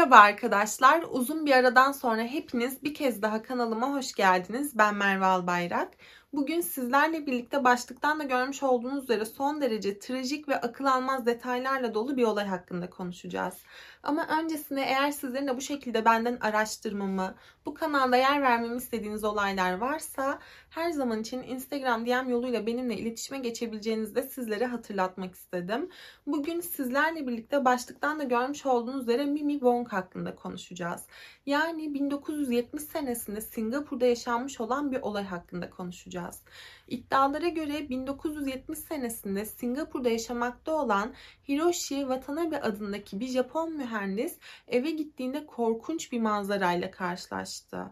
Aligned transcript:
Merhaba 0.00 0.18
arkadaşlar. 0.18 1.04
Uzun 1.10 1.46
bir 1.46 1.52
aradan 1.52 1.92
sonra 1.92 2.22
hepiniz 2.22 2.82
bir 2.82 2.94
kez 2.94 3.22
daha 3.22 3.42
kanalıma 3.42 3.92
hoş 3.92 4.12
geldiniz. 4.12 4.78
Ben 4.78 4.94
Merve 4.94 5.24
Albayrak. 5.24 5.88
Bugün 6.32 6.60
sizlerle 6.60 7.26
birlikte 7.26 7.64
başlıktan 7.64 8.20
da 8.20 8.24
görmüş 8.24 8.62
olduğunuz 8.62 9.04
üzere 9.04 9.24
son 9.24 9.60
derece 9.60 9.98
trajik 9.98 10.48
ve 10.48 10.60
akıl 10.60 10.84
almaz 10.84 11.26
detaylarla 11.26 11.94
dolu 11.94 12.16
bir 12.16 12.24
olay 12.24 12.46
hakkında 12.46 12.90
konuşacağız. 12.90 13.54
Ama 14.02 14.26
öncesinde 14.40 14.82
eğer 14.82 15.10
sizlerin 15.10 15.46
de 15.46 15.56
bu 15.56 15.60
şekilde 15.60 16.04
benden 16.04 16.38
araştırmamı, 16.40 17.34
bu 17.66 17.74
kanalda 17.74 18.16
yer 18.16 18.42
vermemi 18.42 18.76
istediğiniz 18.76 19.24
olaylar 19.24 19.72
varsa 19.78 20.38
her 20.70 20.90
zaman 20.90 21.20
için 21.20 21.42
Instagram 21.42 22.06
DM 22.06 22.28
yoluyla 22.30 22.66
benimle 22.66 22.96
iletişime 22.96 23.38
geçebileceğinizi 23.38 24.14
de 24.14 24.22
sizlere 24.22 24.66
hatırlatmak 24.66 25.34
istedim. 25.34 25.90
Bugün 26.26 26.60
sizlerle 26.60 27.26
birlikte 27.26 27.64
başlıktan 27.64 28.18
da 28.18 28.24
görmüş 28.24 28.66
olduğunuz 28.66 29.02
üzere 29.02 29.24
Mimi 29.24 29.52
Wong 29.52 29.88
hakkında 29.88 30.34
konuşacağız. 30.34 31.06
Yani 31.46 31.94
1970 31.94 32.82
senesinde 32.82 33.40
Singapur'da 33.40 34.06
yaşanmış 34.06 34.60
olan 34.60 34.92
bir 34.92 35.00
olay 35.00 35.24
hakkında 35.24 35.70
konuşacağız. 35.70 36.19
İddialara 36.88 37.48
göre 37.48 37.88
1970 37.88 38.78
senesinde 38.78 39.44
Singapur'da 39.44 40.10
yaşamakta 40.10 40.72
olan 40.72 41.14
Hiroshi 41.48 42.00
Watanabe 42.00 42.60
adındaki 42.60 43.20
bir 43.20 43.28
Japon 43.28 43.72
mühendis 43.72 44.38
eve 44.68 44.90
gittiğinde 44.90 45.46
korkunç 45.46 46.12
bir 46.12 46.20
manzarayla 46.20 46.90
karşılaştı. 46.90 47.86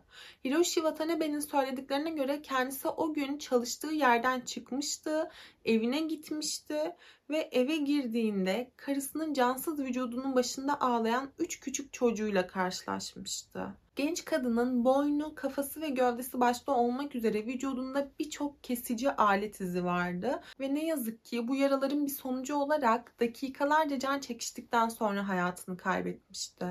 Hiroshi 0.45 0.74
Watanabe'nin 0.74 1.41
söylediklerine 1.41 2.10
göre 2.10 2.42
kendisi 2.42 2.88
o 2.88 3.12
gün 3.12 3.38
çalıştığı 3.38 3.92
yerden 3.92 4.40
çıkmıştı, 4.40 5.30
evine 5.65 6.01
gitmişti 6.01 6.95
ve 7.30 7.48
eve 7.52 7.77
girdiğinde 7.77 8.70
karısının 8.77 9.32
cansız 9.32 9.78
vücudunun 9.78 10.34
başında 10.34 10.80
ağlayan 10.80 11.30
3 11.38 11.60
küçük 11.60 11.92
çocuğuyla 11.92 12.46
karşılaşmıştı. 12.46 13.74
Genç 13.96 14.24
kadının 14.24 14.85
boynu, 14.85 15.35
kafası 15.35 15.80
ve 15.80 15.88
gövdesi 15.88 16.40
başta 16.40 16.73
olmak 16.73 17.15
üzere 17.15 17.46
vücudunda 17.46 18.09
birçok 18.18 18.65
kesici 18.65 19.10
alet 19.10 19.60
izi 19.60 19.85
vardı 19.85 20.40
ve 20.60 20.74
ne 20.74 20.87
yazık 20.87 21.24
ki 21.24 21.48
bu 21.48 21.57
yaraların 21.57 22.07
bir 22.07 22.12
sonucu 22.12 22.57
olarak 22.57 23.20
dakikalarca 23.20 23.98
can 23.98 24.20
çekiştikten 24.20 24.88
sonra 24.88 25.29
hayatını 25.29 25.76
kaybetmişti. 25.76 26.66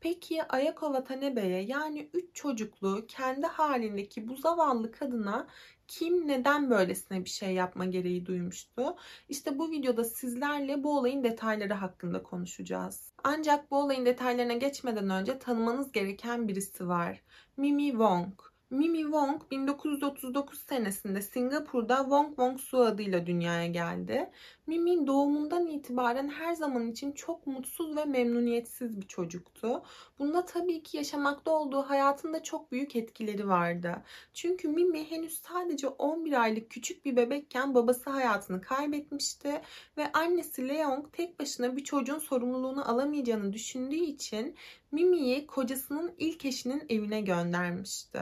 Peki 0.00 0.42
Ayako 0.42 0.86
Watanebe'ye 0.86 1.62
yani 1.62 2.10
3 2.14 2.34
çocuklu 2.34 3.06
kendi 3.08 3.46
halindeki 3.46 4.28
bu 4.28 4.36
zavallı 4.36 4.92
kadına 4.92 5.46
kim 5.88 6.28
neden 6.28 6.70
böylesine 6.70 7.24
bir 7.24 7.30
şey 7.30 7.54
yapma 7.54 7.84
gereği 7.84 8.26
duymuştu? 8.26 8.96
İşte 9.28 9.58
bu 9.58 9.70
videoda 9.70 10.04
sizlerle 10.04 10.84
bu 10.84 10.98
olayın 10.98 11.24
detayları 11.24 11.74
hakkında 11.74 12.22
konuşacağız. 12.22 13.12
Ancak 13.24 13.70
bu 13.70 13.76
olayın 13.78 14.06
detaylarına 14.06 14.52
geçmeden 14.52 15.10
önce 15.10 15.38
tanımanız 15.38 15.92
gereken 15.92 16.48
birisi 16.48 16.88
var. 16.88 17.22
Mimi 17.56 17.90
Wong. 17.90 18.32
Mimi 18.70 19.02
Wong 19.02 19.42
1939 19.50 20.60
senesinde 20.60 21.22
Singapur'da 21.22 21.96
Wong 21.96 22.28
Wong 22.28 22.60
Su 22.60 22.78
adıyla 22.78 23.26
dünyaya 23.26 23.66
geldi. 23.66 24.30
Mimi 24.68 25.06
doğumundan 25.06 25.66
itibaren 25.66 26.28
her 26.28 26.54
zaman 26.54 26.90
için 26.90 27.12
çok 27.12 27.46
mutsuz 27.46 27.96
ve 27.96 28.04
memnuniyetsiz 28.04 29.00
bir 29.00 29.06
çocuktu. 29.06 29.82
Bunda 30.18 30.44
tabii 30.44 30.82
ki 30.82 30.96
yaşamakta 30.96 31.50
olduğu 31.50 31.82
hayatında 31.82 32.42
çok 32.42 32.72
büyük 32.72 32.96
etkileri 32.96 33.48
vardı. 33.48 34.02
Çünkü 34.34 34.68
Mimi 34.68 35.10
henüz 35.10 35.38
sadece 35.38 35.88
11 35.88 36.32
aylık 36.42 36.70
küçük 36.70 37.04
bir 37.04 37.16
bebekken 37.16 37.74
babası 37.74 38.10
hayatını 38.10 38.60
kaybetmişti 38.60 39.60
ve 39.96 40.12
annesi 40.12 40.68
Leong 40.68 41.12
tek 41.12 41.40
başına 41.40 41.76
bir 41.76 41.84
çocuğun 41.84 42.18
sorumluluğunu 42.18 42.90
alamayacağını 42.90 43.52
düşündüğü 43.52 43.94
için 43.94 44.56
Mimi'yi 44.92 45.46
kocasının 45.46 46.14
ilk 46.18 46.44
eşinin 46.44 46.86
evine 46.88 47.20
göndermişti. 47.20 48.20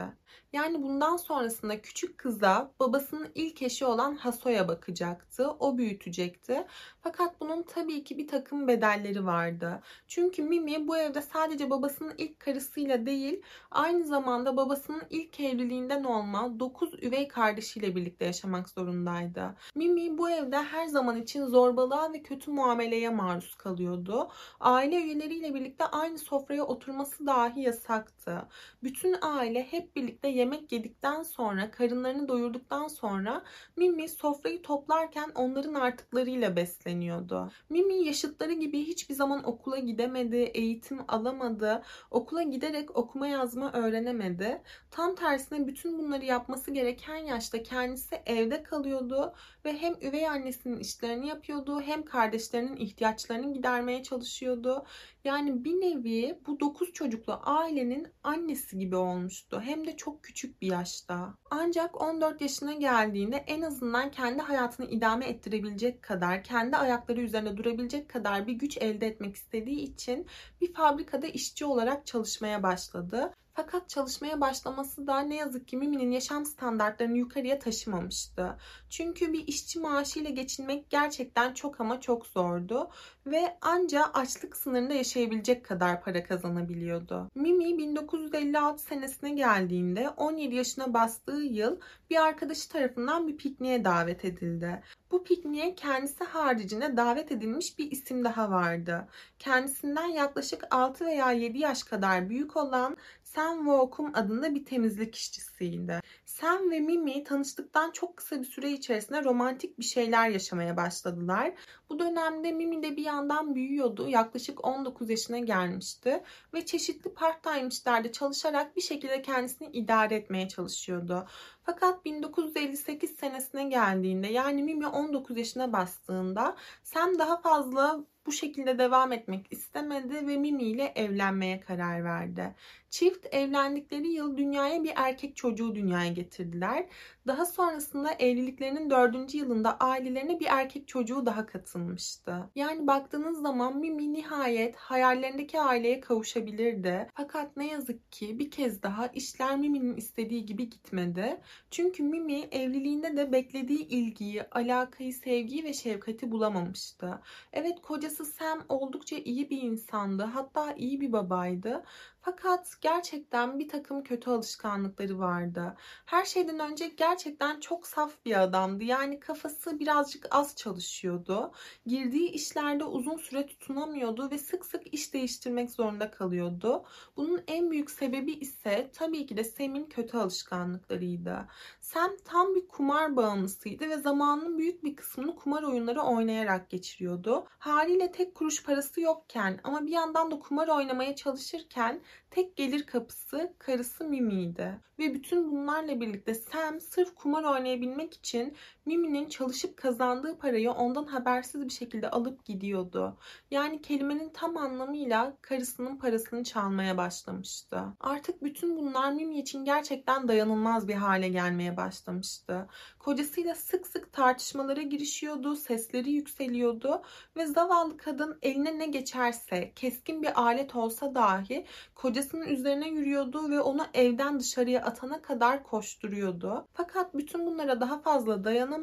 Yani 0.53 0.83
bundan 0.83 1.17
sonrasında 1.17 1.81
küçük 1.81 2.17
kıza 2.17 2.71
babasının 2.79 3.31
ilk 3.35 3.61
eşi 3.61 3.85
olan 3.85 4.15
Haso'ya 4.15 4.67
bakacaktı. 4.67 5.51
O 5.59 5.77
büyütecekti. 5.77 6.67
Fakat 7.01 7.41
bunun 7.41 7.63
tabii 7.63 8.03
ki 8.03 8.17
bir 8.17 8.27
takım 8.27 8.67
bedelleri 8.67 9.25
vardı. 9.25 9.81
Çünkü 10.07 10.43
Mimi 10.43 10.87
bu 10.87 10.97
evde 10.97 11.21
sadece 11.21 11.69
babasının 11.69 12.13
ilk 12.17 12.39
karısıyla 12.39 13.05
değil, 13.05 13.41
aynı 13.71 14.03
zamanda 14.03 14.57
babasının 14.57 15.03
ilk 15.09 15.39
evliliğinden 15.39 16.03
olma 16.03 16.59
9 16.59 17.03
üvey 17.03 17.27
kardeşiyle 17.27 17.95
birlikte 17.95 18.25
yaşamak 18.25 18.69
zorundaydı. 18.69 19.55
Mimi 19.75 20.17
bu 20.17 20.29
evde 20.29 20.57
her 20.57 20.87
zaman 20.87 21.21
için 21.21 21.45
zorbalığa 21.45 22.13
ve 22.13 22.23
kötü 22.23 22.51
muameleye 22.51 23.09
maruz 23.09 23.55
kalıyordu. 23.55 24.29
Aile 24.59 24.95
üyeleriyle 25.01 25.53
birlikte 25.53 25.85
aynı 25.85 26.17
sofraya 26.17 26.63
oturması 26.65 27.27
dahi 27.27 27.61
yasaktı. 27.61 28.47
Bütün 28.83 29.15
aile 29.21 29.63
hep 29.63 29.95
birlikte 29.95 30.36
yemek 30.37 30.71
yedikten 30.71 31.23
sonra, 31.23 31.71
karınlarını 31.71 32.27
doyurduktan 32.27 32.87
sonra 32.87 33.43
Mimi 33.75 34.09
sofrayı 34.09 34.61
toplarken 34.61 35.31
onların 35.35 35.73
artıklarıyla 35.73 36.55
besleniyordu. 36.55 37.51
Mimi 37.69 38.05
yaşıtları 38.05 38.53
gibi 38.53 38.79
hiçbir 38.83 39.15
zaman 39.15 39.47
okula 39.47 39.77
gidemedi, 39.77 40.35
eğitim 40.35 40.99
alamadı, 41.07 41.83
okula 42.11 42.43
giderek 42.43 42.97
okuma 42.97 43.27
yazma 43.27 43.73
öğrenemedi. 43.73 44.61
Tam 44.91 45.15
tersine 45.15 45.67
bütün 45.67 45.99
bunları 45.99 46.25
yapması 46.25 46.71
gereken 46.71 47.17
yaşta 47.17 47.63
kendisi 47.63 48.15
evde 48.25 48.63
kalıyordu 48.63 49.33
ve 49.65 49.77
hem 49.77 49.93
üvey 50.01 50.27
annesinin 50.27 50.79
işlerini 50.79 51.27
yapıyordu 51.27 51.81
hem 51.81 52.05
kardeşlerinin 52.05 52.77
ihtiyaçlarını 52.77 53.53
gidermeye 53.53 54.03
çalışıyordu. 54.03 54.85
Yani 55.27 55.63
bir 55.63 55.73
nevi 55.73 56.39
bu 56.47 56.59
9 56.59 56.93
çocuklu 56.93 57.39
ailenin 57.43 58.07
annesi 58.23 58.77
gibi 58.77 58.95
olmuştu. 58.95 59.61
Hem 59.61 59.87
de 59.87 59.97
çok 59.97 60.23
küçük 60.23 60.61
bir 60.61 60.67
yaşta. 60.67 61.33
Ancak 61.51 62.01
14 62.01 62.41
yaşına 62.41 62.73
geldiğinde 62.73 63.35
en 63.35 63.61
azından 63.61 64.11
kendi 64.11 64.41
hayatını 64.41 64.85
idame 64.85 65.25
ettirebilecek 65.25 66.01
kadar, 66.01 66.43
kendi 66.43 66.77
ayakları 66.77 67.21
üzerine 67.21 67.57
durabilecek 67.57 68.09
kadar 68.09 68.47
bir 68.47 68.53
güç 68.53 68.77
elde 68.77 69.07
etmek 69.07 69.35
istediği 69.35 69.79
için 69.79 70.27
bir 70.61 70.73
fabrikada 70.73 71.27
işçi 71.27 71.65
olarak 71.65 72.05
çalışmaya 72.05 72.63
başladı. 72.63 73.33
Fakat 73.57 73.89
çalışmaya 73.89 74.41
başlaması 74.41 75.07
da 75.07 75.19
ne 75.19 75.35
yazık 75.35 75.67
ki 75.67 75.77
Mimi'nin 75.77 76.11
yaşam 76.11 76.45
standartlarını 76.45 77.17
yukarıya 77.17 77.59
taşımamıştı. 77.59 78.57
Çünkü 78.89 79.33
bir 79.33 79.47
işçi 79.47 79.79
maaşıyla 79.79 80.29
geçinmek 80.29 80.89
gerçekten 80.89 81.53
çok 81.53 81.81
ama 81.81 82.01
çok 82.01 82.25
zordu 82.25 82.89
ve 83.25 83.57
anca 83.61 84.03
açlık 84.13 84.57
sınırında 84.57 84.93
yaşayabilecek 84.93 85.65
kadar 85.65 86.01
para 86.01 86.23
kazanabiliyordu. 86.23 87.29
Mimi 87.35 87.77
1956 87.77 88.83
senesine 88.83 89.33
geldiğinde 89.33 90.09
17 90.09 90.55
yaşına 90.55 90.93
bastığı 90.93 91.41
yıl 91.41 91.79
bir 92.09 92.15
arkadaşı 92.15 92.69
tarafından 92.69 93.27
bir 93.27 93.37
pikniğe 93.37 93.85
davet 93.85 94.25
edildi. 94.25 94.83
Bu 95.11 95.23
pikniğe 95.23 95.75
kendisi 95.75 96.23
haricinde 96.23 96.97
davet 96.97 97.31
edilmiş 97.31 97.79
bir 97.79 97.91
isim 97.91 98.23
daha 98.23 98.51
vardı. 98.51 99.07
Kendisinden 99.39 100.07
yaklaşık 100.07 100.63
6 100.71 101.05
veya 101.05 101.31
7 101.31 101.57
yaş 101.57 101.83
kadar 101.83 102.29
büyük 102.29 102.57
olan 102.57 102.97
Sam 103.37 103.57
Walkum 103.57 104.11
adında 104.13 104.55
bir 104.55 104.65
temizlik 104.65 105.15
işçisiydi. 105.15 105.99
Sam 106.25 106.71
ve 106.71 106.79
Mimi 106.79 107.23
tanıştıktan 107.23 107.91
çok 107.91 108.17
kısa 108.17 108.39
bir 108.39 108.45
süre 108.45 108.71
içerisinde 108.71 109.23
romantik 109.23 109.79
bir 109.79 109.83
şeyler 109.83 110.29
yaşamaya 110.29 110.77
başladılar. 110.77 111.53
Bu 111.89 111.99
dönemde 111.99 112.51
Mimi 112.51 112.83
de 112.83 112.97
bir 112.97 113.03
yandan 113.03 113.55
büyüyordu. 113.55 114.07
Yaklaşık 114.09 114.65
19 114.65 115.09
yaşına 115.09 115.39
gelmişti 115.39 116.23
ve 116.53 116.65
çeşitli 116.65 117.13
part-time 117.13 117.67
işlerde 117.67 118.11
çalışarak 118.11 118.75
bir 118.75 118.81
şekilde 118.81 119.21
kendisini 119.21 119.67
idare 119.67 120.15
etmeye 120.15 120.47
çalışıyordu. 120.47 121.27
Fakat 121.69 122.05
1958 122.05 123.15
senesine 123.15 123.63
geldiğinde 123.63 124.27
yani 124.27 124.63
Mimi 124.63 124.87
19 124.87 125.37
yaşına 125.37 125.73
bastığında 125.73 126.55
Sam 126.83 127.19
daha 127.19 127.41
fazla 127.41 128.03
bu 128.25 128.31
şekilde 128.31 128.79
devam 128.79 129.11
etmek 129.11 129.47
istemedi 129.51 130.27
ve 130.27 130.37
Mimi 130.37 130.63
ile 130.63 130.93
evlenmeye 130.95 131.59
karar 131.59 132.03
verdi. 132.03 132.55
Çift 132.89 133.25
evlendikleri 133.31 134.07
yıl 134.07 134.37
dünyaya 134.37 134.83
bir 134.83 134.93
erkek 134.95 135.35
çocuğu 135.35 135.75
dünyaya 135.75 136.11
getirdiler. 136.11 136.85
Daha 137.27 137.45
sonrasında 137.45 138.11
evliliklerinin 138.11 138.89
dördüncü 138.89 139.37
yılında 139.37 139.77
ailelerine 139.77 140.39
bir 140.39 140.45
erkek 140.49 140.87
çocuğu 140.87 141.25
daha 141.25 141.45
katılmıştı. 141.45 142.49
Yani 142.55 142.87
baktığınız 142.87 143.41
zaman 143.41 143.77
Mimi 143.77 144.13
nihayet 144.13 144.75
hayallerindeki 144.75 145.59
aileye 145.59 145.99
kavuşabilirdi. 145.99 147.07
Fakat 147.13 147.57
ne 147.57 147.67
yazık 147.67 148.11
ki 148.11 148.39
bir 148.39 148.51
kez 148.51 148.83
daha 148.83 149.07
işler 149.07 149.57
Mimi'nin 149.57 149.95
istediği 149.95 150.45
gibi 150.45 150.69
gitmedi. 150.69 151.41
Çünkü 151.71 152.03
Mimi 152.03 152.39
evliliğinde 152.39 153.17
de 153.17 153.31
beklediği 153.31 153.87
ilgiyi, 153.87 154.43
alakayı, 154.51 155.13
sevgiyi 155.13 155.63
ve 155.63 155.73
şefkati 155.73 156.31
bulamamıştı. 156.31 157.21
Evet 157.53 157.81
kocası 157.81 158.25
Sam 158.25 158.65
oldukça 158.69 159.15
iyi 159.15 159.49
bir 159.49 159.61
insandı. 159.61 160.23
Hatta 160.23 160.73
iyi 160.73 161.01
bir 161.01 161.11
babaydı. 161.11 161.83
Fakat 162.27 162.77
gerçekten 162.81 163.59
bir 163.59 163.67
takım 163.67 164.03
kötü 164.03 164.29
alışkanlıkları 164.29 165.19
vardı. 165.19 165.75
Her 166.05 166.25
şeyden 166.25 166.59
önce 166.59 166.87
gerçekten 166.87 167.59
çok 167.59 167.87
saf 167.87 168.25
bir 168.25 168.41
adamdı. 168.43 168.83
Yani 168.83 169.19
kafası 169.19 169.79
birazcık 169.79 170.27
az 170.31 170.55
çalışıyordu. 170.55 171.51
Girdiği 171.85 172.29
işlerde 172.29 172.83
uzun 172.83 173.17
süre 173.17 173.45
tutunamıyordu 173.47 174.31
ve 174.31 174.37
sık 174.37 174.65
sık 174.65 174.93
iş 174.93 175.13
değiştirmek 175.13 175.71
zorunda 175.71 176.11
kalıyordu. 176.11 176.85
Bunun 177.17 177.43
en 177.47 177.71
büyük 177.71 177.91
sebebi 177.91 178.31
ise 178.31 178.91
tabii 178.93 179.25
ki 179.25 179.37
de 179.37 179.43
Sam'in 179.43 179.85
kötü 179.85 180.17
alışkanlıklarıydı. 180.17 181.47
Sam 181.87 182.17
tam 182.25 182.55
bir 182.55 182.67
kumar 182.67 183.15
bağımlısıydı 183.15 183.89
ve 183.89 183.97
zamanının 183.97 184.57
büyük 184.57 184.83
bir 184.83 184.95
kısmını 184.95 185.35
kumar 185.35 185.63
oyunları 185.63 186.01
oynayarak 186.01 186.69
geçiriyordu. 186.69 187.47
Haliyle 187.59 188.11
tek 188.11 188.35
kuruş 188.35 188.63
parası 188.63 189.01
yokken 189.01 189.59
ama 189.63 189.85
bir 189.85 189.91
yandan 189.91 190.31
da 190.31 190.39
kumar 190.39 190.67
oynamaya 190.67 191.15
çalışırken 191.15 192.01
tek 192.31 192.55
gelir 192.55 192.85
kapısı 192.85 193.53
karısı 193.59 194.03
Mimi'ydi. 194.03 194.79
Ve 194.99 195.13
bütün 195.13 195.51
bunlarla 195.51 196.01
birlikte 196.01 196.33
Sam 196.33 196.79
sırf 196.79 197.15
kumar 197.15 197.43
oynayabilmek 197.43 198.13
için 198.13 198.55
Mimi'nin 198.87 199.29
çalışıp 199.29 199.77
kazandığı 199.77 200.37
parayı 200.37 200.71
ondan 200.71 201.05
habersiz 201.05 201.65
bir 201.65 201.73
şekilde 201.73 202.09
alıp 202.09 202.45
gidiyordu. 202.45 203.17
Yani 203.51 203.81
kelimenin 203.81 204.29
tam 204.29 204.57
anlamıyla 204.57 205.37
karısının 205.41 205.97
parasını 205.97 206.43
çalmaya 206.43 206.97
başlamıştı. 206.97 207.83
Artık 207.99 208.43
bütün 208.43 208.77
bunlar 208.77 209.11
Mimi 209.11 209.39
için 209.39 209.65
gerçekten 209.65 210.27
dayanılmaz 210.27 210.87
bir 210.87 210.93
hale 210.93 211.29
gelmeye 211.29 211.77
başlamıştı. 211.77 212.67
Kocasıyla 212.99 213.55
sık 213.55 213.87
sık 213.87 214.13
tartışmalara 214.13 214.81
girişiyordu, 214.81 215.55
sesleri 215.55 216.11
yükseliyordu 216.11 217.01
ve 217.35 217.45
zavallı 217.45 217.97
kadın 217.97 218.39
eline 218.41 218.79
ne 218.79 218.85
geçerse, 218.87 219.71
keskin 219.75 220.23
bir 220.23 220.41
alet 220.41 220.75
olsa 220.75 221.15
dahi 221.15 221.65
kocasının 221.95 222.47
üzerine 222.47 222.89
yürüyordu 222.89 223.49
ve 223.49 223.61
onu 223.61 223.85
evden 223.93 224.39
dışarıya 224.39 224.81
atana 224.81 225.21
kadar 225.21 225.63
koşturuyordu. 225.63 226.67
Fakat 226.73 227.15
bütün 227.15 227.45
bunlara 227.45 227.81
daha 227.81 227.99
fazla 227.99 228.43
dayanamadı 228.43 228.76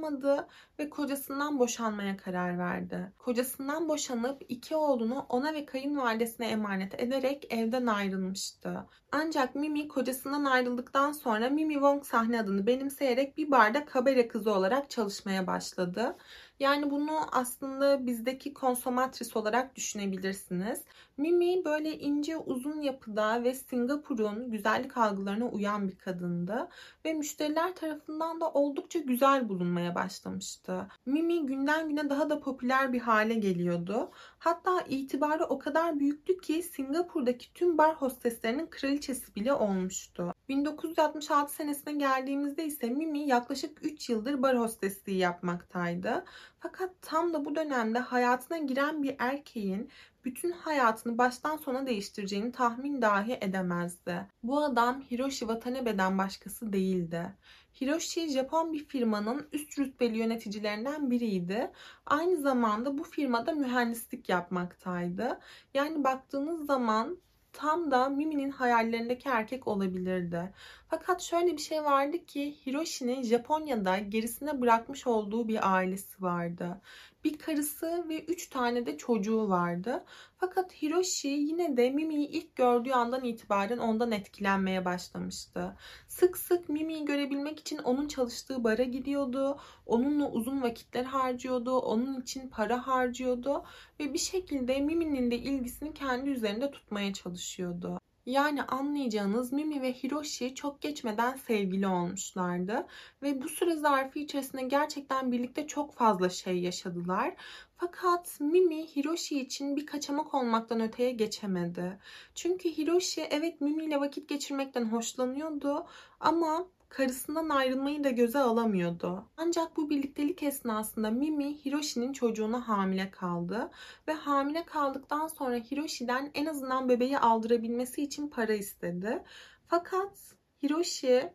ve 0.79 0.91
kocasından 0.91 1.59
boşanmaya 1.59 2.17
karar 2.17 2.59
verdi. 2.59 3.13
Kocasından 3.19 3.89
boşanıp 3.89 4.43
iki 4.49 4.77
oğlunu 4.77 5.27
ona 5.29 5.55
ve 5.55 5.67
kayınvalidesine 5.67 6.47
emanet 6.47 7.01
ederek 7.03 7.47
evden 7.51 7.87
ayrılmıştı. 7.87 8.87
Ancak 9.13 9.55
Mimi 9.55 9.89
kocasından 9.89 10.45
ayrıldıktan 10.45 11.13
sonra 11.13 11.51
Mimi 11.51 11.75
Wong 11.75 12.05
sahne 12.05 12.41
adını 12.41 12.67
benimseyerek 12.67 13.37
bir 13.37 13.51
barda 13.51 13.85
kabare 13.85 14.29
kızı 14.29 14.55
olarak 14.55 14.91
çalışmaya 14.91 15.47
başladı. 15.47 16.17
Yani 16.61 16.91
bunu 16.91 17.21
aslında 17.33 18.07
bizdeki 18.07 18.55
konsomatris 18.55 19.37
olarak 19.37 19.77
düşünebilirsiniz. 19.77 20.83
Mimi 21.17 21.65
böyle 21.65 21.99
ince 21.99 22.37
uzun 22.37 22.81
yapıda 22.81 23.45
ve 23.45 23.55
Singapur'un 23.55 24.51
güzellik 24.51 24.97
algılarına 24.97 25.49
uyan 25.49 25.89
bir 25.89 25.99
kadındı 25.99 26.69
ve 27.05 27.15
müşteriler 27.15 27.75
tarafından 27.75 28.41
da 28.41 28.51
oldukça 28.51 28.99
güzel 28.99 29.49
bulunmaya 29.49 29.95
başlamıştı. 29.95 30.87
Mimi 31.07 31.47
günden 31.47 31.89
güne 31.89 32.11
daha 32.11 32.31
da 32.31 32.41
popüler 32.41 32.93
bir 32.93 33.01
hale 33.01 33.35
geliyordu. 33.35 34.11
Hatta 34.39 34.81
itibarı 34.81 35.45
o 35.45 35.59
kadar 35.59 36.01
büyüktü 36.01 36.41
ki 36.41 36.63
Singapur'daki 36.63 37.53
tüm 37.55 37.79
bar 37.79 37.95
hosteslerinin 37.95 38.67
kraliçesi 38.67 39.35
bile 39.35 39.53
olmuştu. 39.53 40.35
1966 40.49 41.55
senesine 41.55 41.93
geldiğimizde 41.95 42.65
ise 42.65 42.91
Mimi 42.91 43.21
yaklaşık 43.21 43.87
3 43.87 44.11
yıldır 44.11 44.43
bar 44.43 44.59
hostesliği 44.59 45.19
yapmaktaydı. 45.19 46.25
Fakat 46.65 46.91
tam 47.03 47.33
da 47.33 47.45
bu 47.45 47.55
dönemde 47.55 47.99
hayatına 47.99 48.59
giren 48.59 49.03
bir 49.03 49.17
erkeğin 49.19 49.91
bütün 50.25 50.53
hayatını 50.53 51.19
baştan 51.19 51.57
sona 51.57 51.87
değiştireceğini 51.87 52.53
tahmin 52.53 53.03
dahi 53.03 53.39
edemezdi. 53.41 54.27
Bu 54.43 54.65
adam 54.65 55.03
Hiroshi 55.11 55.39
Watanebe'den 55.39 56.19
başkası 56.19 56.73
değildi. 56.73 57.35
Hiroshi 57.81 58.29
Japon 58.29 58.73
bir 58.73 58.85
firmanın 58.85 59.49
üst 59.53 59.79
rütbeli 59.79 60.19
yöneticilerinden 60.19 61.11
biriydi. 61.11 61.71
Aynı 62.07 62.37
zamanda 62.37 62.99
bu 62.99 63.05
firmada 63.05 63.53
mühendislik 63.53 64.29
yapmaktaydı. 64.29 65.41
Yani 65.75 66.05
baktığınız 66.05 66.67
zaman 66.67 67.19
tam 67.55 67.91
da 67.91 68.09
Mimi'nin 68.09 68.51
hayallerindeki 68.51 69.29
erkek 69.29 69.69
olabilirdi. 69.69 70.53
Fakat 70.89 71.23
şöyle 71.23 71.53
bir 71.53 71.63
şey 71.63 71.85
vardı 71.85 72.27
ki 72.27 72.57
Hiroshi'nin 72.67 73.23
Japonya'da 73.23 73.99
gerisine 73.99 74.61
bırakmış 74.61 75.07
olduğu 75.07 75.49
bir 75.49 75.75
ailesi 75.75 76.23
vardı 76.23 76.81
bir 77.25 77.39
karısı 77.39 78.05
ve 78.09 78.25
üç 78.25 78.49
tane 78.49 78.87
de 78.87 78.99
çocuğu 78.99 79.49
vardı. 79.49 80.05
Fakat 80.37 80.83
Hiroshi 80.83 81.29
yine 81.29 81.77
de 81.77 81.91
Mimi'yi 81.91 82.29
ilk 82.29 82.57
gördüğü 82.57 82.93
andan 82.93 83.25
itibaren 83.25 83.79
ondan 83.79 84.13
etkilenmeye 84.13 84.85
başlamıştı. 84.85 85.77
Sık 86.09 86.39
sık 86.39 86.69
Mimi'yi 86.69 87.05
görebilmek 87.05 87.61
için 87.61 87.79
onun 87.79 88.09
çalıştığı 88.09 88.65
bara 88.65 88.83
gidiyordu. 88.83 89.59
Onunla 89.87 90.31
uzun 90.31 90.63
vakitler 90.63 91.05
harcıyordu. 91.05 91.79
Onun 91.79 92.21
için 92.21 92.49
para 92.49 92.87
harcıyordu. 92.87 93.65
Ve 94.01 94.15
bir 94.15 94.19
şekilde 94.19 94.81
Mimi'nin 94.81 95.31
de 95.31 95.37
ilgisini 95.37 95.95
kendi 95.95 96.31
üzerinde 96.31 96.71
tutmaya 96.71 97.13
çalışıyordu. 97.13 98.04
Yani 98.27 98.63
anlayacağınız 98.63 99.53
Mimi 99.53 99.83
ve 99.83 99.93
Hiroshi 99.93 100.55
çok 100.55 100.83
geçmeden 100.83 101.37
sevgili 101.37 101.87
olmuşlardı 101.87 102.87
ve 103.23 103.43
bu 103.43 103.49
süre 103.49 103.77
zarfı 103.77 104.19
içerisinde 104.19 104.63
gerçekten 104.63 105.33
birlikte 105.33 105.67
çok 105.67 105.95
fazla 105.95 106.29
şey 106.29 106.59
yaşadılar. 106.59 107.35
Fakat 107.77 108.41
Mimi 108.41 108.87
Hiroshi 108.97 109.41
için 109.41 109.77
bir 109.77 109.87
kaçamak 109.87 110.35
olmaktan 110.35 110.81
öteye 110.81 111.11
geçemedi. 111.11 111.99
Çünkü 112.35 112.69
Hiroshi 112.69 113.21
evet 113.31 113.61
Mimi 113.61 113.85
ile 113.85 114.01
vakit 114.01 114.29
geçirmekten 114.29 114.85
hoşlanıyordu 114.85 115.87
ama 116.21 116.67
karısından 116.97 117.49
ayrılmayı 117.49 118.05
da 118.05 118.11
göze 118.11 118.39
alamıyordu. 118.39 119.25
Ancak 119.37 119.77
bu 119.77 119.91
birliktelik 119.91 120.43
esnasında 120.43 121.11
Mimi 121.11 121.65
Hiroshi'nin 121.65 122.13
çocuğuna 122.13 122.69
hamile 122.69 123.11
kaldı 123.11 123.71
ve 124.09 124.13
hamile 124.13 124.65
kaldıktan 124.65 125.27
sonra 125.27 125.57
Hiroshi'den 125.57 126.31
en 126.35 126.47
azından 126.47 126.89
bebeği 126.89 127.19
aldırabilmesi 127.19 128.03
için 128.03 128.29
para 128.29 128.55
istedi. 128.55 129.23
Fakat 129.69 130.35
Hiroshi 130.63 131.33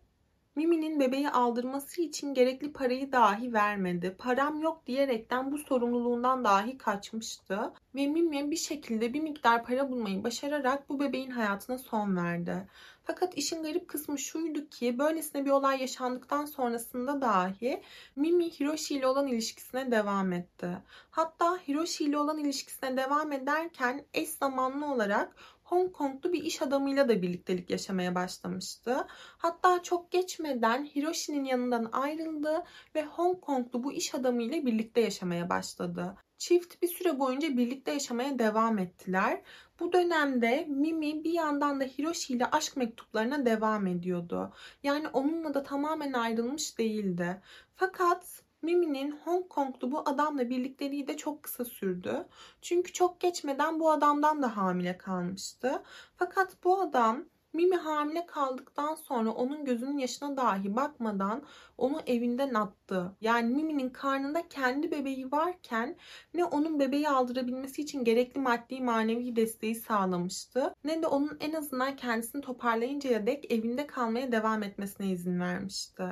Mimi'nin 0.56 1.00
bebeği 1.00 1.30
aldırması 1.30 2.02
için 2.02 2.34
gerekli 2.34 2.74
parayı 2.74 3.12
dahi 3.12 3.54
vermedi. 3.54 4.16
Param 4.20 4.62
yok 4.62 4.88
diyerekten 4.88 5.52
bu 5.52 5.58
sorumluluğundan 5.58 6.44
dahi 6.44 6.78
kaçmıştı. 6.78 7.74
Ve 7.96 8.08
Mimi 8.08 8.52
bir 8.52 8.56
şekilde 8.56 9.14
bir 9.14 9.22
miktar 9.22 9.64
para 9.64 9.90
bulmayı 9.90 10.24
başararak 10.24 10.90
bu 10.90 11.00
bebeğin 11.00 11.32
hayatına 11.32 11.78
son 11.78 12.16
verdi. 12.16 12.68
Fakat 13.04 13.38
işin 13.38 13.64
garip 13.64 13.88
kısmı 13.88 14.20
şuydu 14.20 14.70
ki 14.70 15.00
böylesine 15.00 15.46
bir 15.46 15.50
olay 15.50 15.82
yaşandıktan 15.82 16.46
sonrasında 16.46 17.22
dahi 17.22 17.82
Mimi 18.16 18.50
Hiroshi 18.50 18.96
ile 18.96 19.08
olan 19.08 19.28
ilişkisine 19.28 19.92
devam 19.92 20.34
etti. 20.34 20.78
Hatta 21.12 21.58
Hiroshi 21.68 22.04
ile 22.04 22.18
olan 22.18 22.38
ilişkisine 22.38 22.98
devam 22.98 23.32
ederken 23.32 24.06
eş 24.14 24.30
zamanlı 24.30 24.94
olarak 24.94 25.36
Hong 25.70 25.94
Konglu 25.94 26.34
bir 26.34 26.44
iş 26.44 26.62
adamıyla 26.62 27.10
da 27.10 27.22
birliktelik 27.22 27.70
yaşamaya 27.70 28.16
başlamıştı. 28.16 29.08
Hatta 29.38 29.84
çok 29.84 30.12
geçmeden 30.12 30.86
Hiroshi'nin 30.86 31.46
yanından 31.46 31.90
ayrıldı 31.92 32.64
ve 32.96 33.06
Hong 33.06 33.42
Konglu 33.42 33.84
bu 33.84 33.94
iş 33.94 34.16
adamıyla 34.16 34.66
birlikte 34.66 35.02
yaşamaya 35.02 35.50
başladı. 35.50 36.16
Çift 36.38 36.82
bir 36.82 36.88
süre 36.88 37.20
boyunca 37.20 37.58
birlikte 37.58 37.92
yaşamaya 37.92 38.40
devam 38.40 38.80
ettiler. 38.80 39.42
Bu 39.80 39.94
dönemde 39.94 40.66
Mimi 40.70 41.24
bir 41.24 41.34
yandan 41.34 41.80
da 41.80 41.84
Hiroshi 41.84 42.34
ile 42.34 42.46
aşk 42.46 42.78
mektuplarına 42.78 43.46
devam 43.46 43.88
ediyordu. 43.88 44.54
Yani 44.84 45.08
onunla 45.08 45.54
da 45.54 45.64
tamamen 45.64 46.14
ayrılmış 46.14 46.78
değildi. 46.78 47.42
Fakat 47.76 48.44
Mimi'nin 48.62 49.12
Hong 49.26 49.50
Kong'lu 49.50 49.92
bu 49.92 50.00
adamla 50.10 50.50
birlikteliği 50.50 51.08
de 51.08 51.18
çok 51.18 51.44
kısa 51.44 51.66
sürdü. 51.66 52.26
Çünkü 52.62 52.94
çok 52.94 53.20
geçmeden 53.20 53.80
bu 53.80 53.92
adamdan 53.92 54.42
da 54.42 54.58
hamile 54.58 54.98
kalmıştı. 54.98 55.84
Fakat 56.16 56.64
bu 56.64 56.82
adam 56.82 57.26
Mimi 57.54 57.76
hamile 57.76 58.26
kaldıktan 58.26 58.96
sonra 58.96 59.32
onun 59.32 59.66
gözünün 59.66 59.98
yaşına 59.98 60.38
dahi 60.38 60.76
bakmadan 60.76 61.44
onu 61.78 62.02
evinden 62.08 62.54
attı. 62.54 63.16
Yani 63.22 63.56
Mimi'nin 63.56 63.90
karnında 63.90 64.48
kendi 64.50 64.92
bebeği 64.92 65.32
varken 65.32 65.98
ne 66.34 66.46
onun 66.46 66.80
bebeği 66.80 67.10
aldırabilmesi 67.10 67.82
için 67.82 68.04
gerekli 68.04 68.40
maddi 68.40 68.82
manevi 68.82 69.36
desteği 69.36 69.76
sağlamıştı 69.76 70.74
ne 70.84 71.02
de 71.02 71.08
onun 71.08 71.38
en 71.40 71.54
azından 71.54 71.96
kendisini 71.96 72.42
toparlayıncaya 72.42 73.28
dek 73.28 73.52
evinde 73.52 73.88
kalmaya 73.88 74.32
devam 74.32 74.64
etmesine 74.64 75.12
izin 75.12 75.40
vermişti. 75.40 76.04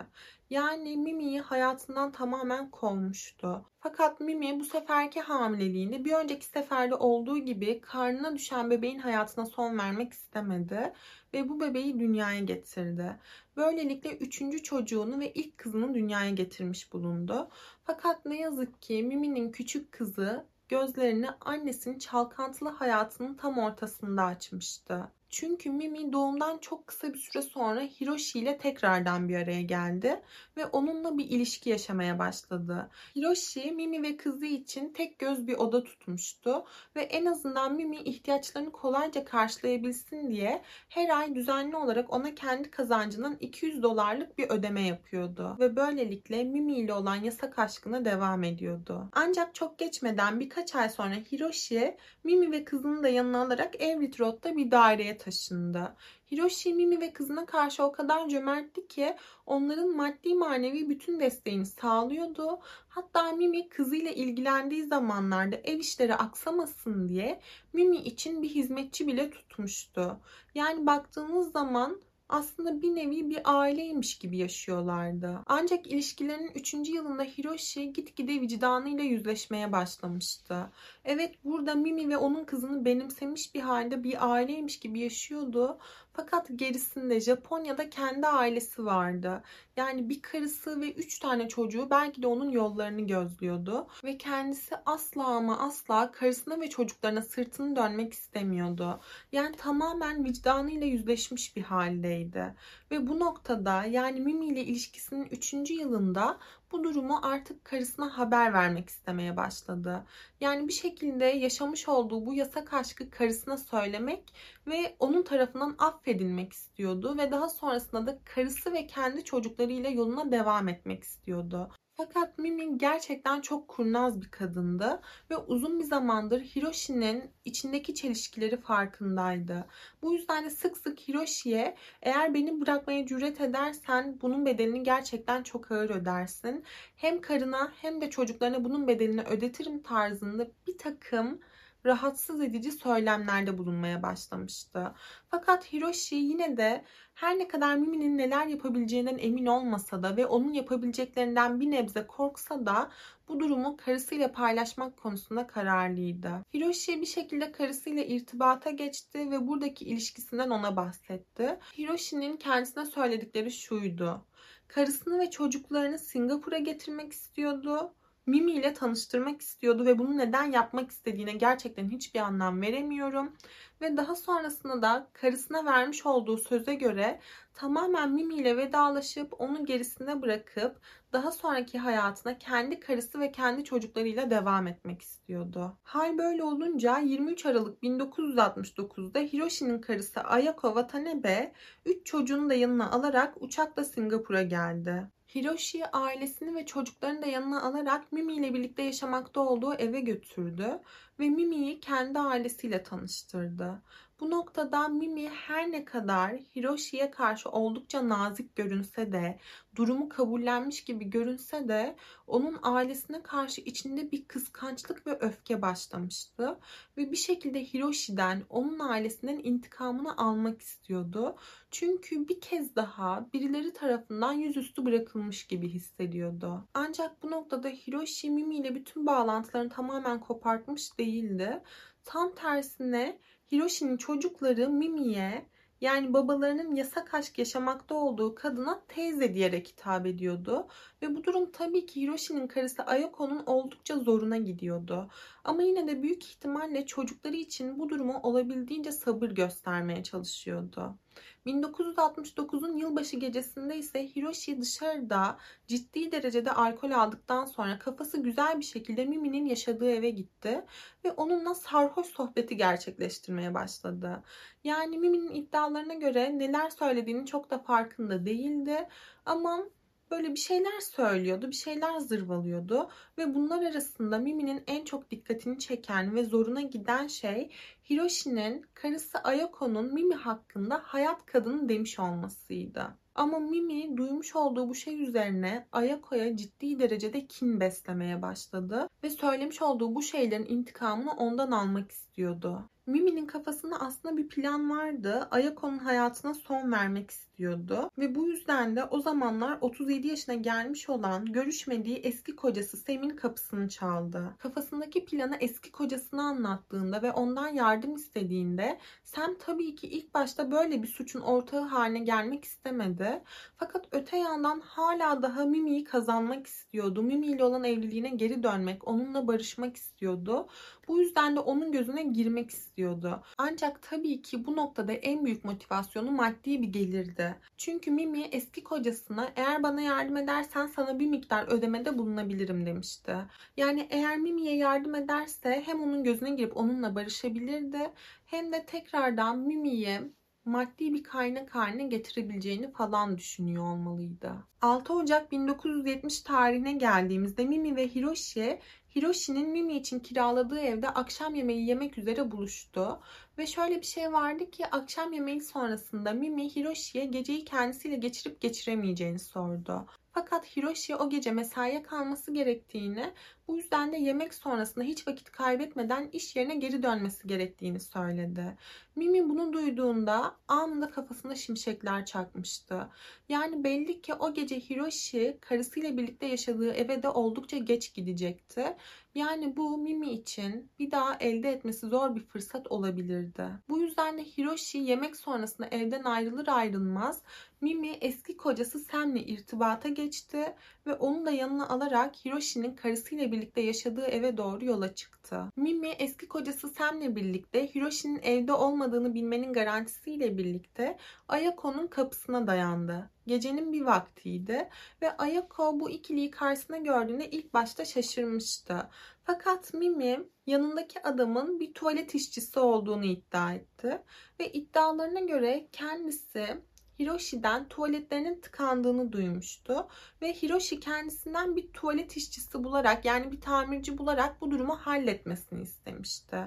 Yani 0.50 0.98
Mimi'yi 0.98 1.42
hayatından 1.42 2.12
tamamen 2.12 2.72
kovmuştu. 2.72 3.66
Fakat 3.80 4.20
Mimi 4.20 4.60
bu 4.60 4.63
seferki 4.63 5.22
hamileliğinde 5.22 6.06
bir 6.06 6.13
önceki 6.13 6.46
seferde 6.46 6.96
olduğu 6.96 7.38
gibi 7.38 7.82
karnına 7.82 8.36
düşen 8.36 8.70
bebeğin 8.70 9.00
hayatına 9.00 9.46
son 9.46 9.77
vermek 9.77 10.13
istemedi 10.13 10.94
ve 11.34 11.50
bu 11.50 11.60
bebeği 11.60 12.00
dünyaya 12.00 12.39
getirdi. 12.39 13.20
Böylelikle 13.58 14.18
üçüncü 14.18 14.63
çocuğunu 14.63 15.20
ve 15.20 15.34
ilk 15.34 15.58
kızını 15.58 15.94
dünyaya 15.94 16.30
getirmiş 16.30 16.94
bulundu. 16.94 17.50
Fakat 17.84 18.25
ne 18.25 18.39
yazık 18.39 18.82
ki 18.82 19.04
Mimi'nin 19.04 19.51
küçük 19.51 19.92
kızı 19.92 20.46
gözlerini 20.70 21.30
annesinin 21.42 22.00
çalkantılı 22.00 22.70
hayatının 22.70 23.34
tam 23.34 23.58
ortasında 23.58 24.24
açmıştı. 24.24 25.12
Çünkü 25.29 25.69
Mimi 25.69 26.13
doğumdan 26.13 26.57
çok 26.57 26.88
kısa 26.88 27.13
bir 27.13 27.19
süre 27.19 27.41
sonra 27.41 27.81
Hiroshi 27.81 28.39
ile 28.39 28.57
tekrardan 28.57 29.29
bir 29.29 29.36
araya 29.36 29.62
geldi 29.62 30.22
ve 30.57 30.65
onunla 30.65 31.17
bir 31.17 31.25
ilişki 31.25 31.69
yaşamaya 31.69 32.19
başladı. 32.19 32.89
Hiroshi, 33.15 33.72
Mimi 33.72 34.03
ve 34.03 34.17
kızı 34.17 34.46
için 34.46 34.93
tek 34.93 35.19
göz 35.19 35.48
bir 35.48 35.53
oda 35.53 35.84
tutmuştu 35.84 36.65
ve 36.96 37.01
en 37.01 37.25
azından 37.25 37.74
Mimi 37.75 37.98
ihtiyaçlarını 37.98 38.72
kolayca 38.72 39.25
karşılayabilsin 39.25 40.31
diye 40.31 40.62
her 40.89 41.10
ay 41.10 41.36
düzenli 41.36 41.75
olarak 41.75 42.13
ona 42.13 42.36
kendi 42.36 42.72
kazancından 42.72 43.38
200 43.39 43.84
dolarlık 43.84 44.38
bir 44.38 44.50
ödeme 44.50 44.81
yapıyordu 44.81 45.57
ve 45.60 45.75
böylelikle 45.75 46.43
Mimi 46.43 46.74
ile 46.74 46.93
olan 46.93 47.15
yasak 47.15 47.60
aşkına 47.60 48.05
devam 48.05 48.43
ediyordu. 48.43 49.10
Ancak 49.12 49.55
çok 49.55 49.79
geçmeden 49.79 50.39
birkaç 50.39 50.75
ay 50.75 50.89
sonra 50.89 51.15
Hiroshi, 51.31 51.98
Mimi 52.24 52.51
ve 52.51 52.63
kızını 52.63 53.03
da 53.03 53.10
yanına 53.10 53.41
alarak 53.41 53.81
Everett 53.81 54.19
Road'da 54.19 54.57
bir 54.57 54.72
daireye 54.72 55.16
taşındı. 55.17 55.95
Hiroshi, 56.31 56.74
Mimi 56.74 57.00
ve 57.01 57.13
kızına 57.13 57.45
karşı 57.45 57.83
o 57.83 57.91
kadar 57.91 58.29
cömertti 58.29 58.88
ki 58.88 59.15
onların 59.45 59.95
maddi 59.95 60.36
manevi 60.36 60.89
bütün 60.89 61.19
desteğini 61.19 61.65
sağlıyordu. 61.65 62.59
Hatta 62.89 63.31
Mimi 63.31 63.69
kızıyla 63.69 64.12
ilgilendiği 64.12 64.83
zamanlarda 64.83 65.55
ev 65.55 65.79
işleri 65.79 66.15
aksamasın 66.15 67.09
diye 67.09 67.41
Mimi 67.74 67.97
için 67.97 68.41
bir 68.43 68.50
hizmetçi 68.50 69.07
bile 69.07 69.29
tutmuştu. 69.29 70.19
Yani 70.55 70.86
baktığınız 70.86 71.51
zaman 71.51 72.01
aslında 72.29 72.81
bir 72.81 72.96
nevi 72.96 73.29
bir 73.29 73.41
aileymiş 73.43 74.17
gibi 74.19 74.38
yaşıyorlardı. 74.38 75.39
Ancak 75.46 75.88
ilişkilerinin 75.88 76.51
3. 76.55 76.74
yılında 76.74 77.24
Hiroshi 77.24 77.93
gitgide 77.93 78.41
vicdanıyla 78.41 79.03
yüzleşmeye 79.03 79.72
başlamıştı. 79.72 80.72
Evet 81.05 81.36
burada 81.43 81.75
Mimi 81.75 82.10
ve 82.10 82.17
onun 82.17 82.46
kızını 82.46 82.86
benimsemiş 82.86 83.55
bir 83.55 83.62
halde 83.62 84.03
bir 84.03 84.31
aileymiş 84.31 84.79
gibi 84.79 85.00
yaşıyordu. 85.00 85.77
Fakat 86.17 86.47
gerisinde 86.55 87.19
Japonya'da 87.19 87.89
kendi 87.89 88.27
ailesi 88.27 88.86
vardı. 88.86 89.43
Yani 89.77 90.09
bir 90.09 90.21
karısı 90.21 90.81
ve 90.81 90.91
üç 90.91 91.19
tane 91.19 91.47
çocuğu 91.47 91.88
belki 91.89 92.21
de 92.21 92.27
onun 92.27 92.50
yollarını 92.50 93.01
gözlüyordu. 93.01 93.88
Ve 94.03 94.17
kendisi 94.17 94.75
asla 94.86 95.25
ama 95.25 95.59
asla 95.59 96.12
karısına 96.12 96.62
ve 96.62 96.69
çocuklarına 96.69 97.21
sırtını 97.21 97.75
dönmek 97.75 98.13
istemiyordu. 98.13 99.00
Yani 99.31 99.55
tamamen 99.55 100.25
vicdanıyla 100.25 100.88
yüzleşmiş 100.88 101.55
bir 101.55 101.63
haldeydi. 101.63 102.55
Ve 102.91 103.07
bu 103.07 103.19
noktada 103.19 103.83
yani 103.83 104.21
Mimi 104.21 104.45
ile 104.45 104.63
ilişkisinin 104.63 105.27
üçüncü 105.31 105.74
yılında 105.74 106.38
bu 106.71 106.83
durumu 106.83 107.19
artık 107.24 107.65
karısına 107.65 108.17
haber 108.17 108.53
vermek 108.53 108.89
istemeye 108.89 109.38
başladı. 109.38 110.05
Yani 110.41 110.67
bir 110.67 110.74
şekilde 110.74 111.25
yaşamış 111.25 111.89
olduğu 111.89 112.25
bu 112.25 112.33
yasak 112.33 112.74
aşkı 112.74 113.09
karısına 113.09 113.57
söylemek 113.57 114.33
ve 114.67 114.95
onun 115.00 115.24
tarafından 115.24 115.75
affedilmek 115.79 116.53
istiyordu 116.53 117.17
ve 117.17 117.31
daha 117.31 117.50
sonrasında 117.50 118.07
da 118.07 118.19
karısı 118.25 118.74
ve 118.74 118.88
kendi 118.88 119.24
çocuklarıyla 119.24 119.89
yoluna 119.89 120.31
devam 120.31 120.67
etmek 120.67 121.03
istiyordu. 121.03 121.69
Fakat 121.98 122.38
Mimi 122.38 122.77
gerçekten 122.77 123.42
çok 123.42 123.68
kurnaz 123.68 124.22
bir 124.22 124.32
kadındı 124.32 125.01
ve 125.32 125.38
uzun 125.38 125.80
bir 125.80 125.84
zamandır 125.84 126.42
Hiroshi'nin 126.42 127.32
içindeki 127.46 127.96
çelişkileri 127.96 128.58
farkındaydı. 128.58 129.66
Bu 130.01 130.13
yüzden 130.13 130.46
de 130.46 130.50
sık 130.50 130.77
sık 130.77 131.00
Hiroshi'ye 131.00 131.75
eğer 132.01 132.34
beni 132.34 132.62
bırakmaya 132.62 133.06
cüret 133.06 133.42
edersen 133.42 134.20
bunun 134.22 134.46
bedelini 134.46 134.84
gerçekten 134.84 135.44
çok 135.44 135.72
ağır 135.72 135.89
ödersin. 135.89 136.63
Hem 136.96 137.22
karına 137.22 137.72
hem 137.82 138.01
de 138.01 138.10
çocuklarına 138.10 138.63
bunun 138.63 138.88
bedelini 138.88 139.22
ödetirim 139.22 139.84
tarzında 139.84 140.48
bir 140.68 140.77
takım 140.77 141.39
rahatsız 141.86 142.41
edici 142.41 142.72
söylemlerde 142.72 143.57
bulunmaya 143.57 144.03
başlamıştı. 144.03 144.93
Fakat 145.29 145.74
Hiroshi 145.74 146.15
yine 146.15 146.57
de 146.57 146.84
her 147.13 147.39
ne 147.39 147.48
kadar 147.48 147.75
Mimi'nin 147.75 148.17
neler 148.17 148.48
yapabileceğinden 148.48 149.17
emin 149.17 149.46
olmasa 149.46 150.03
da 150.03 150.17
ve 150.17 150.25
onun 150.25 150.53
yapabileceklerinden 150.53 151.60
bir 151.60 151.72
nebze 151.72 152.07
korksa 152.07 152.65
da 152.65 152.91
bu 153.27 153.39
durumu 153.39 153.77
karısıyla 153.77 154.31
paylaşmak 154.31 154.98
konusunda 154.98 155.48
kararlıydı. 155.48 156.31
Hiroshi 156.53 157.01
bir 157.01 157.05
şekilde 157.05 157.51
karısıyla 157.51 158.03
irtibata 158.03 158.69
geçti 158.69 159.31
ve 159.31 159.48
buradaki 159.48 159.86
ilişkisinden 159.86 160.50
ona 160.50 160.75
bahsetti. 160.75 161.60
Hiroshi'nin 161.77 162.38
kendisine 162.38 162.86
söyledikleri 162.86 163.51
şuydu. 163.51 164.25
Karısını 164.67 165.19
ve 165.19 165.29
çocuklarını 165.29 166.00
Singapur'a 166.00 166.57
getirmek 166.57 167.13
istiyordu 167.13 167.93
Mimi 168.27 168.51
ile 168.51 168.74
tanıştırmak 168.74 169.41
istiyordu 169.41 169.86
ve 169.86 170.00
bunu 170.00 170.17
neden 170.17 170.51
yapmak 170.51 170.91
istediğine 170.91 171.34
gerçekten 171.34 171.89
hiçbir 171.89 172.19
anlam 172.19 172.62
veremiyorum. 172.62 173.34
Ve 173.81 173.98
daha 173.98 174.15
sonrasında 174.15 174.81
da 174.81 175.07
karısına 175.13 175.65
vermiş 175.65 176.05
olduğu 176.05 176.38
söze 176.38 176.75
göre 176.75 177.19
tamamen 177.53 178.12
Mimi 178.12 178.36
ile 178.36 178.57
vedalaşıp 178.57 179.41
onu 179.41 179.65
gerisine 179.65 180.22
bırakıp 180.22 180.81
daha 181.13 181.31
sonraki 181.31 181.79
hayatına 181.79 182.38
kendi 182.38 182.79
karısı 182.79 183.19
ve 183.19 183.31
kendi 183.31 183.63
çocuklarıyla 183.63 184.29
devam 184.29 184.67
etmek 184.67 185.01
istiyordu. 185.01 185.77
Hal 185.84 186.17
böyle 186.17 186.43
olunca 186.43 186.98
23 187.00 187.46
Aralık 187.46 187.84
1969'da 187.84 189.19
Hiroshi'nin 189.19 189.81
karısı 189.81 190.22
Ayako 190.22 190.67
Watanabe 190.67 191.53
3 191.86 192.05
çocuğunu 192.05 192.50
da 192.50 192.53
yanına 192.53 192.91
alarak 192.91 193.41
uçakla 193.41 193.84
Singapur'a 193.84 194.41
geldi. 194.41 195.07
Hiroshi 195.36 195.88
ailesini 195.88 196.55
ve 196.55 196.65
çocuklarını 196.65 197.22
da 197.22 197.25
yanına 197.25 197.62
alarak 197.62 198.12
Mimi 198.12 198.34
ile 198.34 198.53
birlikte 198.53 198.84
yaşamakta 198.84 199.41
olduğu 199.41 199.74
eve 199.74 200.00
götürdü 200.00 200.79
ve 201.19 201.29
Mimi'yi 201.29 201.79
kendi 201.79 202.19
ailesiyle 202.19 202.84
tanıştırdı. 202.84 203.81
Bu 204.19 204.31
noktada 204.31 204.88
Mimi 204.88 205.29
her 205.29 205.71
ne 205.71 205.86
kadar 205.86 206.31
Hiroshi'ye 206.31 207.12
karşı 207.12 207.50
oldukça 207.50 208.09
nazik 208.09 208.55
görünse 208.55 209.12
de, 209.12 209.39
durumu 209.75 210.09
kabullenmiş 210.09 210.83
gibi 210.83 211.09
görünse 211.09 211.67
de 211.67 211.95
onun 212.27 212.59
ailesine 212.63 213.24
karşı 213.24 213.62
içinde 213.62 214.12
bir 214.12 214.25
kıskançlık 214.25 215.07
ve 215.07 215.17
öfke 215.19 215.62
başlamıştı 215.62 216.59
ve 216.97 217.12
bir 217.12 217.17
şekilde 217.17 217.63
Hiroshi'den, 217.63 218.43
onun 218.50 218.79
ailesinden 218.79 219.39
intikamını 219.43 220.17
almak 220.17 220.62
istiyordu. 220.62 221.36
Çünkü 221.71 222.27
bir 222.27 222.41
kez 222.41 222.75
daha 222.75 223.27
birileri 223.33 223.74
tarafından 223.74 224.33
yüzüstü 224.33 224.86
bırakılmış 224.86 225.47
gibi 225.47 225.69
hissediyordu. 225.69 226.67
Ancak 226.74 227.24
bu 227.24 227.31
noktada 227.31 227.67
Hiroshi 227.67 228.29
Mimi 228.29 228.57
ile 228.57 228.75
bütün 228.75 229.05
bağlantılarını 229.05 229.69
tamamen 229.69 230.19
kopartmış 230.19 231.00
değildi. 231.00 231.62
Tam 232.05 232.36
tersine 232.36 233.19
Hiroshi'nin 233.51 233.98
çocukları 233.98 234.70
Mimi'ye 234.70 235.46
yani 235.82 236.13
babalarının 236.13 236.75
yasak 236.75 237.13
aşk 237.13 237.39
yaşamakta 237.39 237.96
olduğu 237.96 238.36
kadına 238.36 238.84
teyze 238.88 239.34
diyerek 239.34 239.68
hitap 239.68 240.06
ediyordu. 240.06 240.68
Ve 241.01 241.16
bu 241.16 241.24
durum 241.24 241.51
tabii 241.51 241.86
ki 241.86 242.01
Hiroshi'nin 242.01 242.48
karısı 242.48 242.84
Ayako'nun 242.84 243.44
oldukça 243.46 244.00
zoruna 244.00 244.38
gidiyordu. 244.38 245.10
Ama 245.44 245.63
yine 245.63 245.88
de 245.88 246.04
büyük 246.04 246.25
ihtimalle 246.25 246.86
çocukları 246.86 247.36
için 247.36 247.80
bu 247.80 247.89
durumu 247.89 248.20
olabildiğince 248.24 248.92
sabır 248.92 249.30
göstermeye 249.30 250.04
çalışıyordu. 250.04 250.98
1969'un 251.45 252.77
yılbaşı 252.77 253.15
gecesinde 253.15 253.77
ise 253.77 254.15
Hiroshi 254.15 254.62
dışarıda 254.62 255.38
ciddi 255.67 256.12
derecede 256.12 256.51
alkol 256.51 256.91
aldıktan 256.91 257.45
sonra 257.45 257.79
kafası 257.79 258.24
güzel 258.24 258.59
bir 258.59 258.65
şekilde 258.65 259.05
Mimi'nin 259.05 259.45
yaşadığı 259.45 259.89
eve 259.89 260.09
gitti 260.09 260.65
ve 261.05 261.12
onunla 261.12 261.55
sarhoş 261.55 262.07
sohbeti 262.07 262.57
gerçekleştirmeye 262.57 263.53
başladı. 263.53 264.24
Yani 264.63 264.97
Mimi'nin 264.97 265.33
iddialarına 265.33 265.93
göre 265.93 266.39
neler 266.39 266.69
söylediğini 266.69 267.25
çok 267.25 267.51
da 267.51 267.59
farkında 267.59 268.25
değildi 268.25 268.88
ama 269.25 269.63
böyle 270.11 270.31
bir 270.31 270.39
şeyler 270.39 270.79
söylüyordu, 270.79 271.47
bir 271.47 271.55
şeyler 271.55 271.99
zırvalıyordu 271.99 272.89
ve 273.17 273.35
bunlar 273.35 273.63
arasında 273.63 274.17
Mimi'nin 274.17 274.63
en 274.67 274.85
çok 274.85 275.11
dikkatini 275.11 275.59
çeken 275.59 276.15
ve 276.15 276.23
zoruna 276.23 276.61
giden 276.61 277.07
şey 277.07 277.51
Hiroshi'nin 277.89 278.65
karısı 278.73 279.17
Ayako'nun 279.17 279.93
Mimi 279.93 280.15
hakkında 280.15 280.81
hayat 280.83 281.25
kadını 281.25 281.69
demiş 281.69 281.99
olmasıydı. 281.99 282.97
Ama 283.15 283.39
Mimi 283.39 283.97
duymuş 283.97 284.35
olduğu 284.35 284.69
bu 284.69 284.75
şey 284.75 285.03
üzerine 285.03 285.67
Ayako'ya 285.71 286.37
ciddi 286.37 286.79
derecede 286.79 287.27
kin 287.27 287.59
beslemeye 287.59 288.21
başladı 288.21 288.89
ve 289.03 289.09
söylemiş 289.09 289.61
olduğu 289.61 289.95
bu 289.95 290.01
şeylerin 290.01 290.45
intikamını 290.45 291.11
ondan 291.11 291.51
almak 291.51 291.91
istiyordu. 291.91 292.69
Mimi'nin 292.88 293.25
kafasında 293.25 293.79
aslında 293.79 294.17
bir 294.17 294.27
plan 294.27 294.70
vardı. 294.70 295.27
Ayako'nun 295.32 295.77
hayatına 295.77 296.34
son 296.34 296.72
vermek 296.72 297.12
istiyordu. 297.12 297.89
Ve 297.98 298.15
bu 298.15 298.27
yüzden 298.27 298.75
de 298.75 298.84
o 298.84 299.00
zamanlar 299.00 299.58
37 299.62 300.08
yaşına 300.08 300.36
gelmiş 300.36 300.89
olan 300.89 301.25
görüşmediği 301.25 301.96
eski 301.96 302.36
kocası 302.36 302.77
Sem'in 302.77 303.10
kapısını 303.10 303.70
çaldı. 303.70 304.36
Kafasındaki 304.39 305.06
planı 305.06 305.38
eski 305.39 305.72
kocasına 305.72 306.24
anlattığında 306.24 307.01
ve 307.01 307.12
ondan 307.12 307.48
yardım 307.48 307.96
istediğinde 307.96 308.79
Sam 309.03 309.36
tabii 309.39 309.75
ki 309.75 309.88
ilk 309.88 310.13
başta 310.13 310.51
böyle 310.51 310.84
bir 310.84 310.88
suçun 310.88 311.22
ortağı 311.22 311.62
haline 311.62 312.00
gelmek 312.00 312.46
istemedi. 312.46 313.24
Fakat 313.58 313.86
öte 313.91 314.17
yandan 314.17 314.60
hala 314.60 315.22
daha 315.22 315.46
Mimi'yi 315.46 315.84
kazanmak 315.84 316.48
istiyordu. 316.48 317.03
Mimi 317.03 317.27
ile 317.27 317.44
olan 317.44 317.63
evliliğine 317.63 318.10
geri 318.10 318.44
dönmek, 318.44 318.88
onunla 318.88 319.27
barışmak 319.27 319.75
istiyordu. 319.75 320.48
Bu 320.88 321.00
yüzden 321.00 321.36
de 321.36 321.39
onun 321.39 321.72
gözüne 321.72 322.03
girmek 322.03 322.50
istiyordu. 322.50 323.24
Ancak 323.38 323.82
tabii 323.82 324.22
ki 324.22 324.46
bu 324.46 324.56
noktada 324.56 324.94
en 324.94 325.25
büyük 325.25 325.46
motivasyonu 325.46 326.12
maddi 326.12 326.62
bir 326.62 326.67
gelirdi. 326.67 327.36
Çünkü 327.58 327.91
Mimi 327.91 328.22
eski 328.22 328.63
kocasına 328.63 329.32
eğer 329.36 329.63
bana 329.63 329.82
yardım 329.82 330.17
edersen 330.17 330.67
sana 330.67 331.00
bir 331.00 331.08
miktar 331.08 331.48
ödemede 331.48 331.98
bulunabilirim 331.98 332.65
demişti. 332.65 333.15
Yani 333.58 333.88
eğer 333.89 334.17
Mimi'ye 334.17 334.56
yardım 334.56 334.96
ederse 334.96 335.63
hem 335.65 335.82
onun 335.82 336.03
gözüne 336.03 336.29
girip 336.29 336.58
onunla 336.58 336.96
barışabilirdi 336.96 337.91
hem 338.25 338.51
de 338.51 338.65
tekrardan 338.65 339.39
Mimi'ye 339.39 340.01
maddi 340.48 340.94
bir 340.94 341.03
kaynak 341.03 341.56
haline 341.56 341.88
getirebileceğini 341.88 342.72
falan 342.72 343.17
düşünüyor 343.17 343.63
olmalıydı. 343.63 344.34
6 344.62 344.94
Ocak 344.94 345.32
1970 345.32 346.22
tarihine 346.22 346.72
geldiğimizde 346.72 347.46
Mimi 347.46 347.75
ve 347.75 347.88
Hiroshi 347.88 348.60
Hiroshi'nin 348.96 349.50
Mimi 349.50 349.77
için 349.77 350.00
kiraladığı 350.00 350.60
evde 350.60 350.89
akşam 350.89 351.36
yemeği 351.36 351.67
yemek 351.67 351.98
üzere 351.98 352.32
buluştu. 352.32 353.00
Ve 353.38 353.48
şöyle 353.48 353.77
bir 353.82 353.86
şey 353.86 354.13
vardı 354.13 354.51
ki 354.51 354.67
akşam 354.67 355.13
yemeği 355.13 355.41
sonrasında 355.41 356.13
Mimi 356.13 356.56
Hiroshi'ye 356.56 357.06
geceyi 357.06 357.46
kendisiyle 357.46 357.96
geçirip 357.96 358.41
geçiremeyeceğini 358.41 359.20
sordu. 359.20 359.86
Fakat 360.17 360.57
Hiroshi 360.57 360.95
o 360.95 361.09
gece 361.09 361.31
mesaiye 361.31 361.83
kalması 361.83 362.33
gerektiğini, 362.33 363.13
bu 363.47 363.57
yüzden 363.57 363.91
de 363.91 363.97
yemek 363.97 364.33
sonrasında 364.33 364.86
hiç 364.86 365.07
vakit 365.07 365.31
kaybetmeden 365.31 366.09
iş 366.13 366.36
yerine 366.36 366.55
geri 366.55 366.83
dönmesi 366.83 367.27
gerektiğini 367.27 367.79
söyledi. 367.79 368.57
Mimi 368.95 369.29
bunu 369.29 369.53
duyduğunda 369.53 370.36
anında 370.47 370.89
kafasında 370.89 371.36
şimşekler 371.36 372.05
çakmıştı. 372.05 372.89
Yani 373.29 373.63
belli 373.63 374.01
ki 374.01 374.13
o 374.13 374.33
gece 374.33 374.59
Hiroshi 374.59 375.38
karısıyla 375.41 375.97
birlikte 375.97 376.25
yaşadığı 376.25 376.74
eve 376.74 377.03
de 377.03 377.09
oldukça 377.09 377.57
geç 377.57 377.93
gidecekti. 377.93 378.77
Yani 379.17 379.57
bu 379.57 379.77
Mimi 379.77 380.09
için 380.09 380.71
bir 380.79 380.91
daha 380.91 381.17
elde 381.19 381.51
etmesi 381.51 381.88
zor 381.88 382.15
bir 382.15 382.21
fırsat 382.21 382.71
olabilirdi. 382.71 383.47
Bu 383.69 383.79
yüzden 383.79 384.17
de 384.17 384.24
Hiroshi 384.24 384.77
yemek 384.77 385.15
sonrasında 385.15 385.67
evden 385.67 386.03
ayrılır 386.03 386.47
ayrılmaz 386.47 387.21
Mimi 387.62 387.89
eski 387.89 388.38
kocası 388.38 388.79
Sam'le 388.79 389.15
irtibata 389.15 389.89
geçti 389.89 390.55
ve 390.88 390.93
onu 390.93 391.25
da 391.25 391.31
yanına 391.31 391.69
alarak 391.69 392.15
Hiroshi'nin 392.25 392.75
karısıyla 392.75 393.31
birlikte 393.31 393.62
yaşadığı 393.62 394.05
eve 394.05 394.38
doğru 394.38 394.65
yola 394.65 394.95
çıktı. 394.95 395.43
Mimi 395.55 395.89
eski 395.89 396.27
kocası 396.27 396.69
Sam'le 396.69 397.15
birlikte 397.15 397.75
Hiroshi'nin 397.75 398.19
evde 398.24 398.53
olmadığını 398.53 399.13
bilmenin 399.13 399.53
garantisiyle 399.53 400.38
birlikte 400.38 400.97
Ayako'nun 401.27 401.88
kapısına 401.88 402.47
dayandı. 402.47 403.09
Gecenin 403.27 403.74
bir 403.74 403.81
vaktiydi 403.81 404.69
ve 405.01 405.17
Ayako 405.17 405.79
bu 405.79 405.89
ikiliyi 405.89 406.31
karşısına 406.31 406.77
gördüğünde 406.77 407.29
ilk 407.29 407.53
başta 407.53 407.86
şaşırmıştı. 407.86 408.89
Fakat 409.24 409.74
Mimi 409.74 410.19
yanındaki 410.46 411.03
adamın 411.03 411.60
bir 411.60 411.74
tuvalet 411.74 412.15
işçisi 412.15 412.60
olduğunu 412.60 413.05
iddia 413.05 413.53
etti 413.53 414.01
ve 414.39 414.51
iddialarına 414.51 415.19
göre 415.19 415.67
kendisi 415.72 416.62
Hiroshi'den 417.00 417.68
tuvaletlerinin 417.68 418.42
tıkandığını 418.42 419.12
duymuştu 419.12 419.88
ve 420.22 420.34
Hiroshi 420.34 420.80
kendisinden 420.80 421.56
bir 421.56 421.68
tuvalet 421.68 422.18
işçisi 422.18 422.63
bularak 422.63 423.06
yani 423.06 423.32
bir 423.32 423.42
tamirci 423.42 423.98
bularak 423.98 424.42
bu 424.42 424.51
durumu 424.51 424.75
halletmesini 424.75 425.62
istemişti. 425.62 426.38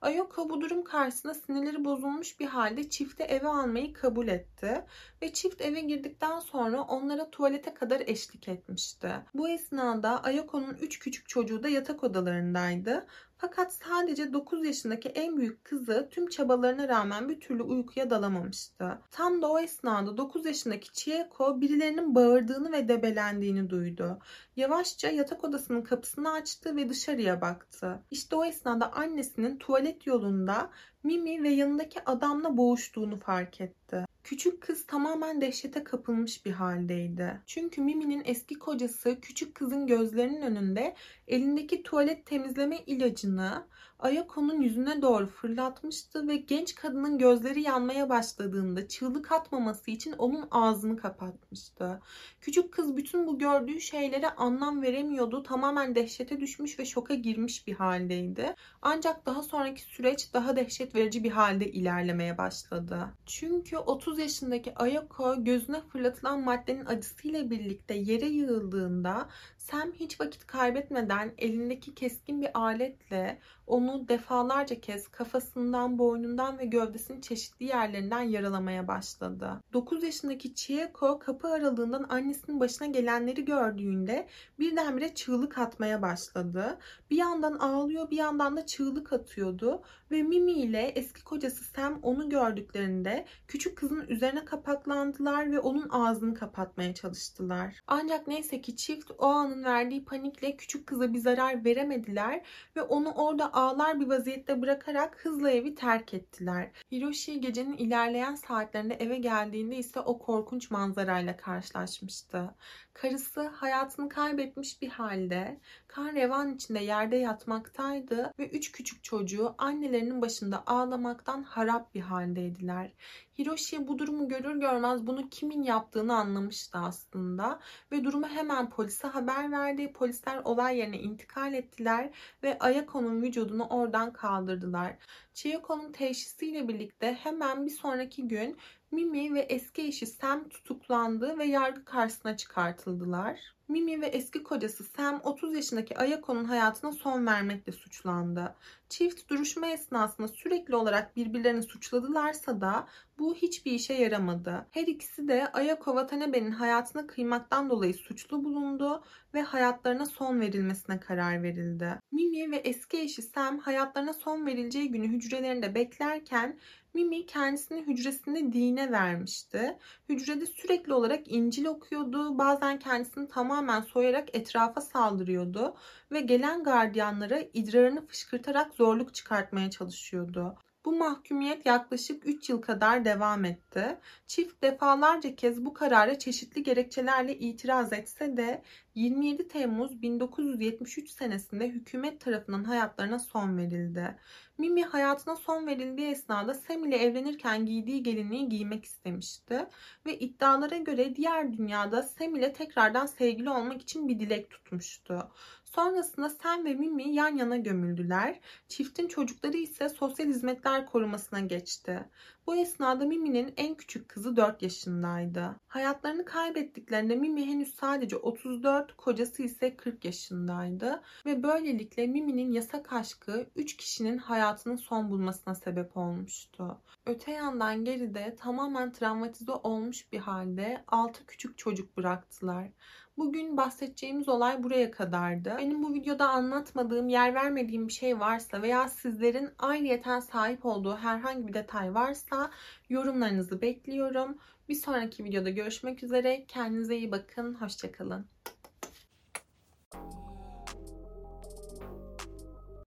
Ayoko 0.00 0.50
bu 0.50 0.60
durum 0.60 0.84
karşısında 0.84 1.34
sinirleri 1.34 1.84
bozulmuş 1.84 2.40
bir 2.40 2.46
halde 2.46 2.90
çifte 2.90 3.24
eve 3.24 3.48
almayı 3.48 3.92
kabul 3.92 4.28
etti 4.28 4.84
ve 5.22 5.32
çift 5.32 5.60
eve 5.60 5.80
girdikten 5.80 6.40
sonra 6.40 6.82
onlara 6.82 7.30
tuvalete 7.30 7.74
kadar 7.74 8.02
eşlik 8.06 8.48
etmişti. 8.48 9.12
Bu 9.34 9.48
esnada 9.48 10.22
Ayoko'nun 10.22 10.76
3 10.80 10.98
küçük 10.98 11.28
çocuğu 11.28 11.62
da 11.62 11.68
yatak 11.68 12.04
odalarındaydı 12.04 13.06
fakat 13.42 13.72
sadece 13.72 14.32
9 14.32 14.66
yaşındaki 14.66 15.08
en 15.08 15.36
büyük 15.36 15.64
kızı 15.64 16.08
tüm 16.10 16.28
çabalarına 16.28 16.88
rağmen 16.88 17.28
bir 17.28 17.40
türlü 17.40 17.62
uykuya 17.62 18.10
dalamamıştı. 18.10 18.98
Tam 19.10 19.42
da 19.42 19.50
o 19.50 19.58
esnada 19.58 20.16
9 20.16 20.46
yaşındaki 20.46 20.92
Chieko 20.92 21.60
birilerinin 21.60 22.14
bağırdığını 22.14 22.72
ve 22.72 22.88
debelendiğini 22.88 23.70
duydu. 23.70 24.18
Yavaşça 24.56 25.08
yatak 25.08 25.44
odasının 25.44 25.82
kapısını 25.82 26.32
açtı 26.32 26.76
ve 26.76 26.88
dışarıya 26.88 27.40
baktı. 27.40 28.02
İşte 28.10 28.36
o 28.36 28.44
esnada 28.44 28.92
annesinin 28.92 29.58
tuvalet 29.58 30.06
yolunda 30.06 30.70
Mimi 31.02 31.42
ve 31.42 31.48
yanındaki 31.48 32.04
adamla 32.04 32.56
boğuştuğunu 32.56 33.20
fark 33.20 33.60
etti. 33.60 34.06
Küçük 34.24 34.60
kız 34.60 34.86
tamamen 34.86 35.40
dehşete 35.40 35.84
kapılmış 35.84 36.46
bir 36.46 36.50
haldeydi. 36.50 37.40
Çünkü 37.46 37.80
Mimi'nin 37.80 38.22
eski 38.24 38.54
kocası 38.54 39.20
küçük 39.20 39.54
kızın 39.54 39.86
gözlerinin 39.86 40.42
önünde 40.42 40.94
elindeki 41.28 41.82
tuvalet 41.82 42.26
temizleme 42.26 42.78
ilacını 42.78 43.66
Ayako'nun 44.02 44.60
yüzüne 44.60 45.02
doğru 45.02 45.26
fırlatmıştı 45.26 46.28
ve 46.28 46.36
genç 46.36 46.74
kadının 46.74 47.18
gözleri 47.18 47.62
yanmaya 47.62 48.08
başladığında 48.08 48.88
çığlık 48.88 49.32
atmaması 49.32 49.90
için 49.90 50.12
onun 50.12 50.48
ağzını 50.50 50.96
kapatmıştı. 50.96 52.00
Küçük 52.40 52.72
kız 52.72 52.96
bütün 52.96 53.26
bu 53.26 53.38
gördüğü 53.38 53.80
şeylere 53.80 54.30
anlam 54.30 54.82
veremiyordu. 54.82 55.42
Tamamen 55.42 55.94
dehşete 55.94 56.40
düşmüş 56.40 56.78
ve 56.78 56.84
şoka 56.84 57.14
girmiş 57.14 57.66
bir 57.66 57.74
haldeydi. 57.74 58.54
Ancak 58.82 59.26
daha 59.26 59.42
sonraki 59.42 59.82
süreç 59.82 60.34
daha 60.34 60.56
dehşet 60.56 60.94
verici 60.94 61.24
bir 61.24 61.30
halde 61.30 61.72
ilerlemeye 61.72 62.38
başladı. 62.38 63.08
Çünkü 63.26 63.76
30 63.76 64.18
yaşındaki 64.18 64.74
Ayako 64.74 65.44
gözüne 65.44 65.80
fırlatılan 65.80 66.44
maddenin 66.44 66.86
acısıyla 66.86 67.50
birlikte 67.50 67.94
yere 67.94 68.26
yığıldığında 68.26 69.28
Sam 69.62 69.92
hiç 69.92 70.20
vakit 70.20 70.46
kaybetmeden 70.46 71.32
elindeki 71.38 71.94
keskin 71.94 72.42
bir 72.42 72.58
aletle 72.58 73.38
onu 73.66 74.08
defalarca 74.08 74.80
kez 74.80 75.08
kafasından, 75.08 75.98
boynundan 75.98 76.58
ve 76.58 76.64
gövdesinin 76.64 77.20
çeşitli 77.20 77.66
yerlerinden 77.66 78.22
yaralamaya 78.22 78.88
başladı. 78.88 79.60
9 79.72 80.02
yaşındaki 80.02 80.54
Chieko 80.54 81.18
kapı 81.18 81.48
aralığından 81.48 82.06
annesinin 82.08 82.60
başına 82.60 82.86
gelenleri 82.86 83.44
gördüğünde 83.44 84.28
birdenbire 84.58 85.14
çığlık 85.14 85.58
atmaya 85.58 86.02
başladı. 86.02 86.78
Bir 87.10 87.16
yandan 87.16 87.58
ağlıyor 87.58 88.10
bir 88.10 88.16
yandan 88.16 88.56
da 88.56 88.66
çığlık 88.66 89.12
atıyordu 89.12 89.82
ve 90.12 90.22
Mimi 90.22 90.52
ile 90.52 90.82
eski 90.82 91.24
kocası 91.24 91.64
Sam 91.64 92.00
onu 92.02 92.28
gördüklerinde 92.28 93.26
küçük 93.48 93.78
kızın 93.78 94.06
üzerine 94.08 94.44
kapaklandılar 94.44 95.52
ve 95.52 95.60
onun 95.60 95.88
ağzını 95.90 96.34
kapatmaya 96.34 96.94
çalıştılar. 96.94 97.76
Ancak 97.86 98.26
neyse 98.26 98.60
ki 98.60 98.76
çift 98.76 99.10
o 99.18 99.26
anın 99.26 99.64
verdiği 99.64 100.04
panikle 100.04 100.56
küçük 100.56 100.86
kıza 100.86 101.14
bir 101.14 101.18
zarar 101.18 101.64
veremediler 101.64 102.46
ve 102.76 102.82
onu 102.82 103.12
orada 103.12 103.54
ağlar 103.54 104.00
bir 104.00 104.08
vaziyette 104.08 104.62
bırakarak 104.62 105.24
hızla 105.24 105.50
evi 105.50 105.74
terk 105.74 106.14
ettiler. 106.14 106.70
Hiroshi 106.92 107.40
gecenin 107.40 107.76
ilerleyen 107.76 108.34
saatlerinde 108.34 108.94
eve 108.94 109.18
geldiğinde 109.18 109.76
ise 109.76 110.00
o 110.00 110.18
korkunç 110.18 110.70
manzarayla 110.70 111.36
karşılaşmıştı. 111.36 112.54
Karısı 112.94 113.46
hayatını 113.46 114.08
kaybetmiş 114.08 114.82
bir 114.82 114.88
halde 114.88 115.60
kan 115.88 116.14
revan 116.14 116.54
içinde 116.54 116.80
yerde 116.80 117.16
yatmaktaydı 117.16 118.32
ve 118.38 118.48
üç 118.48 118.72
küçük 118.72 119.04
çocuğu 119.04 119.54
annelerinin 120.02 120.22
başında 120.22 120.62
ağlamaktan 120.66 121.42
harap 121.42 121.94
bir 121.94 122.00
haldeydiler. 122.00 122.90
Hiroshi 123.38 123.88
bu 123.88 123.98
durumu 123.98 124.28
görür 124.28 124.60
görmez 124.60 125.06
bunu 125.06 125.28
kimin 125.28 125.62
yaptığını 125.62 126.16
anlamıştı 126.16 126.78
aslında 126.78 127.60
ve 127.92 128.04
durumu 128.04 128.28
hemen 128.28 128.70
polise 128.70 129.08
haber 129.08 129.52
verdi. 129.52 129.92
Polisler 129.92 130.38
olay 130.44 130.78
yerine 130.78 130.98
intikal 130.98 131.54
ettiler 131.54 132.10
ve 132.42 132.58
Ayako'nun 132.58 133.22
vücudunu 133.22 133.64
oradan 133.68 134.12
kaldırdılar. 134.12 134.96
Chiyoko'nun 135.34 135.92
teşhisiyle 135.92 136.68
birlikte 136.68 137.18
hemen 137.22 137.66
bir 137.66 137.70
sonraki 137.70 138.28
gün 138.28 138.56
Mimi 138.90 139.34
ve 139.34 139.40
eski 139.40 139.82
eşi 139.82 140.06
Sam 140.06 140.48
tutuklandı 140.48 141.38
ve 141.38 141.44
yargı 141.44 141.84
karşısına 141.84 142.36
çıkartıldılar. 142.36 143.54
Mimi 143.68 144.00
ve 144.00 144.06
eski 144.06 144.42
kocası 144.42 144.84
Sam 144.84 145.20
30 145.24 145.54
yaşındaki 145.54 145.98
Ayako'nun 145.98 146.44
hayatına 146.44 146.92
son 146.92 147.26
vermekle 147.26 147.72
suçlandı. 147.72 148.54
Çift 148.88 149.30
duruşma 149.30 149.66
esnasında 149.66 150.28
sürekli 150.28 150.76
olarak 150.76 151.16
birbirlerini 151.16 151.62
suçladılarsa 151.62 152.60
da 152.60 152.86
bu 153.18 153.34
hiçbir 153.34 153.72
işe 153.72 153.94
yaramadı. 153.94 154.66
Her 154.70 154.86
ikisi 154.86 155.28
de 155.28 155.46
Ayako 155.52 155.90
Watanebe'nin 155.90 156.50
hayatına 156.50 157.06
kıymaktan 157.06 157.70
dolayı 157.70 157.94
suçlu 157.94 158.44
bulundu 158.44 159.04
ve 159.34 159.42
hayatlarına 159.42 160.06
son 160.06 160.40
verilmesine 160.40 161.00
karar 161.00 161.42
verildi. 161.42 161.98
Mimi 162.12 162.50
ve 162.50 162.56
eski 162.56 163.00
eşi 163.00 163.22
Sam 163.22 163.58
hayatlarına 163.58 164.12
son 164.12 164.46
verileceği 164.46 164.90
günü 164.90 165.08
hücrelerinde 165.08 165.74
beklerken 165.74 166.58
Mimi 166.94 167.26
kendisini 167.26 167.82
hücresinde 167.82 168.52
dine 168.52 168.92
vermişti. 168.92 169.78
Hücrede 170.08 170.46
sürekli 170.46 170.94
olarak 170.94 171.32
İncil 171.32 171.66
okuyordu. 171.66 172.38
Bazen 172.38 172.78
kendisini 172.78 173.28
tamamen 173.28 173.80
soyarak 173.80 174.36
etrafa 174.36 174.80
saldırıyordu 174.80 175.76
ve 176.12 176.20
gelen 176.20 176.62
gardiyanlara 176.62 177.40
idrarını 177.54 178.06
fışkırtarak 178.06 178.74
zorluk 178.74 179.14
çıkartmaya 179.14 179.70
çalışıyordu. 179.70 180.56
Bu 180.84 180.92
mahkumiyet 180.92 181.66
yaklaşık 181.66 182.26
3 182.26 182.48
yıl 182.50 182.62
kadar 182.62 183.04
devam 183.04 183.44
etti. 183.44 183.98
Çift 184.26 184.62
defalarca 184.62 185.36
kez 185.36 185.64
bu 185.64 185.74
karara 185.74 186.18
çeşitli 186.18 186.62
gerekçelerle 186.62 187.38
itiraz 187.38 187.92
etse 187.92 188.36
de 188.36 188.62
27 188.94 189.48
Temmuz 189.48 190.02
1973 190.02 191.10
senesinde 191.10 191.68
hükümet 191.68 192.20
tarafından 192.20 192.64
hayatlarına 192.64 193.18
son 193.18 193.56
verildi. 193.56 194.16
Mimi 194.58 194.82
hayatına 194.84 195.36
son 195.36 195.66
verildiği 195.66 196.08
esnada 196.08 196.54
Sam 196.54 196.84
ile 196.84 196.96
evlenirken 196.96 197.66
giydiği 197.66 198.02
gelinliği 198.02 198.48
giymek 198.48 198.84
istemişti 198.84 199.66
ve 200.06 200.18
iddialara 200.18 200.76
göre 200.76 201.16
diğer 201.16 201.52
dünyada 201.52 202.02
Sam 202.02 202.34
ile 202.36 202.52
tekrardan 202.52 203.06
sevgili 203.06 203.50
olmak 203.50 203.82
için 203.82 204.08
bir 204.08 204.20
dilek 204.20 204.50
tutmuştu. 204.50 205.30
Sonrasında 205.74 206.28
Sam 206.28 206.64
ve 206.64 206.74
Mimi 206.74 207.14
yan 207.14 207.36
yana 207.36 207.56
gömüldüler. 207.56 208.40
Çiftin 208.68 209.08
çocukları 209.08 209.56
ise 209.56 209.88
sosyal 209.88 210.26
hizmetler 210.26 210.86
korumasına 210.86 211.40
geçti. 211.40 212.08
Bu 212.46 212.56
esnada 212.56 213.04
Mimi'nin 213.04 213.54
en 213.56 213.74
küçük 213.74 214.08
kızı 214.08 214.36
4 214.36 214.62
yaşındaydı. 214.62 215.56
Hayatlarını 215.68 216.24
kaybettiklerinde 216.24 217.16
Mimi 217.16 217.46
henüz 217.46 217.74
sadece 217.74 218.16
34, 218.16 218.96
kocası 218.96 219.42
ise 219.42 219.76
40 219.76 220.04
yaşındaydı 220.04 221.02
ve 221.26 221.42
böylelikle 221.42 222.06
Mimi'nin 222.06 222.52
yasak 222.52 222.92
aşkı 222.92 223.46
3 223.56 223.76
kişinin 223.76 224.18
hayatının 224.18 224.76
son 224.76 225.10
bulmasına 225.10 225.54
sebep 225.54 225.96
olmuştu. 225.96 226.80
Öte 227.06 227.32
yandan 227.32 227.84
geride 227.84 228.36
tamamen 228.40 228.92
travmatize 228.92 229.52
olmuş 229.52 230.12
bir 230.12 230.18
halde 230.18 230.84
6 230.88 231.26
küçük 231.26 231.58
çocuk 231.58 231.96
bıraktılar. 231.96 232.68
Bugün 233.18 233.56
bahsedeceğimiz 233.56 234.28
olay 234.28 234.62
buraya 234.62 234.90
kadardı. 234.90 235.54
Benim 235.58 235.82
bu 235.82 235.94
videoda 235.94 236.28
anlatmadığım, 236.28 237.08
yer 237.08 237.34
vermediğim 237.34 237.88
bir 237.88 237.92
şey 237.92 238.20
varsa 238.20 238.62
veya 238.62 238.88
sizlerin 238.88 239.50
ayrıyeten 239.58 240.20
sahip 240.20 240.66
olduğu 240.66 240.96
herhangi 240.96 241.48
bir 241.48 241.54
detay 241.54 241.94
varsa 241.94 242.50
yorumlarınızı 242.88 243.62
bekliyorum. 243.62 244.38
Bir 244.68 244.74
sonraki 244.74 245.24
videoda 245.24 245.50
görüşmek 245.50 246.02
üzere. 246.02 246.44
Kendinize 246.48 246.96
iyi 246.96 247.12
bakın. 247.12 247.54
Hoşçakalın. 247.54 248.26